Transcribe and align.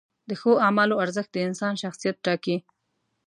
د 0.29 0.31
ښو 0.39 0.51
اعمالو 0.65 0.99
ارزښت 1.03 1.31
د 1.33 1.37
انسان 1.47 1.73
شخصیت 1.83 2.15
ټاکي. 2.25 2.57